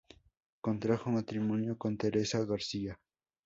[0.61, 2.97] Contrajo matrimonio con Teresa García.